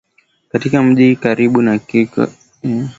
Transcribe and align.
katika 0.49 0.83
mji 0.83 1.15
karibu 1.15 1.61
na 1.61 1.79
Circus 1.79 2.17
na 2.17 2.25
kusababisha 2.25 2.61
frenzy 2.61 2.89